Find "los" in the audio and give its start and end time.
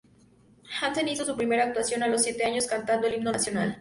2.07-2.23